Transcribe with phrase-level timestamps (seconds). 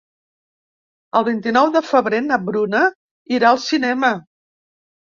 [1.19, 2.83] El vint-i-nou de febrer na Bruna
[3.39, 4.15] irà al cinema.